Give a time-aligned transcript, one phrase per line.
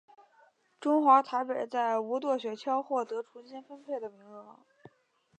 [0.79, 4.59] 中华台北在无舵雪橇获得重新分配的名额。